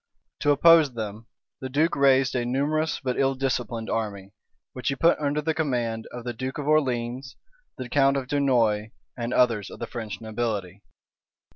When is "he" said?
4.87-4.95